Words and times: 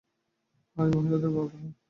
High, 0.77 0.89
মহিলাদের 0.95 1.29
bathroom. 1.29 1.71